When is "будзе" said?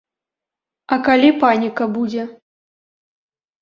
2.01-2.23